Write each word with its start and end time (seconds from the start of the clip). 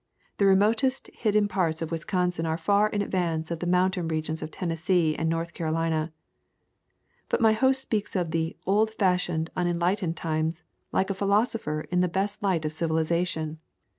The 0.37 0.47
remotest 0.47 1.11
hidden 1.13 1.47
parts 1.47 1.79
of 1.83 1.91
Wisconsin 1.91 2.47
are 2.47 2.57
far 2.57 2.89
in 2.89 3.03
advance 3.03 3.51
of 3.51 3.59
the 3.59 3.67
mountain 3.67 4.07
regions 4.07 4.41
of 4.41 4.49
Tennessee 4.49 5.15
and 5.15 5.29
North 5.29 5.53
Carolina. 5.53 6.11
But 7.29 7.39
my 7.39 7.53
host 7.53 7.83
speaks 7.83 8.15
of 8.15 8.31
the 8.31 8.57
"old 8.65 8.89
fashioned 8.95 9.51
unenlightened 9.55 10.17
times," 10.17 10.63
like 10.91 11.11
a 11.11 11.13
phi 11.13 11.27
losopher 11.27 11.85
in 11.91 11.99
the 11.99 12.07
best 12.07 12.41
light 12.41 12.65
of 12.65 12.73
civilization. 12.73 13.59